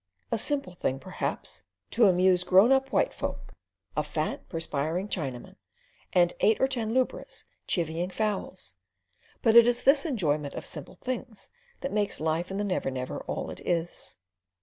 [0.31, 5.57] A simple thing, perhaps, to amuse grown up white folk—a fat, perspiring Chinaman,
[6.11, 8.77] and eight or ten lubras chivying fowls;
[9.43, 11.51] but it is this enjoyment of simple things
[11.81, 14.17] that makes life in the Never Never all it is.